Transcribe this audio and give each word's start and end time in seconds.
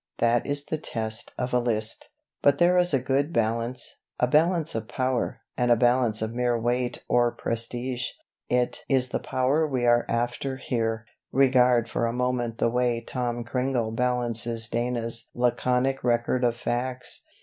That 0.17 0.47
is 0.47 0.65
the 0.65 0.79
test 0.79 1.31
of 1.37 1.53
a 1.53 1.59
list. 1.59 2.09
But 2.41 2.57
there 2.57 2.75
is 2.75 2.91
a 2.91 2.97
good 2.97 3.31
balance, 3.31 3.97
a 4.19 4.25
balance 4.25 4.73
of 4.73 4.87
power, 4.87 5.41
and 5.55 5.69
a 5.69 5.75
balance 5.75 6.23
of 6.23 6.33
mere 6.33 6.59
weight 6.59 7.03
or 7.07 7.29
prestige. 7.31 8.07
It 8.49 8.83
is 8.89 9.09
the 9.09 9.19
power 9.19 9.67
we 9.67 9.85
are 9.85 10.07
after 10.09 10.57
here. 10.57 11.05
Regard 11.31 11.87
for 11.87 12.07
a 12.07 12.13
moment 12.13 12.57
the 12.57 12.71
way 12.71 12.99
'Tom 12.99 13.43
Cringle' 13.43 13.91
balances 13.91 14.67
Dana's 14.67 15.29
laconic 15.35 16.03
record 16.03 16.43
of 16.43 16.55
facts. 16.57 17.21